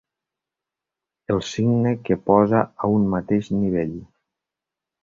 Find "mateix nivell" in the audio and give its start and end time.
3.13-3.97